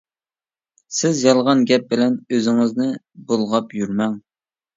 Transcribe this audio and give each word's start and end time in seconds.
سىز 0.99 1.21
يالغان 1.25 1.61
گەپ 1.73 1.85
بىلەن 1.91 2.15
ئۆزىڭىزنى 2.33 2.89
بۇلغاپ 3.29 3.79
يۈرمەڭ. 3.83 4.19